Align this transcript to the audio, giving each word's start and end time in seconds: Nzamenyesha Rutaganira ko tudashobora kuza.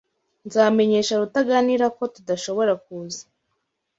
Nzamenyesha 0.47 1.13
Rutaganira 1.21 1.85
ko 1.97 2.03
tudashobora 2.13 2.73
kuza. 2.83 3.21